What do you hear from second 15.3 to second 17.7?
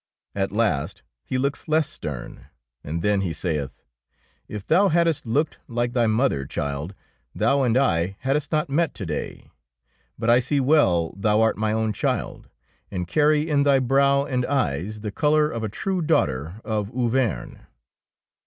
of a true daughter of Auvergne."